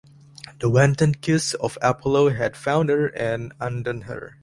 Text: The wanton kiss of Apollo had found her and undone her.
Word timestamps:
The 0.59 0.67
wanton 0.67 1.13
kiss 1.13 1.53
of 1.53 1.77
Apollo 1.79 2.29
had 2.31 2.57
found 2.57 2.89
her 2.89 3.09
and 3.09 3.53
undone 3.61 4.01
her. 4.01 4.39